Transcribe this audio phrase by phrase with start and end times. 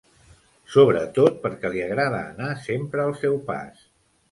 [0.75, 3.89] Sobretot perquè li agrada anar sempre al seu pas.